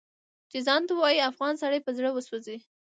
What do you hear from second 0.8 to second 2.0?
ته ووايي افغان سړی په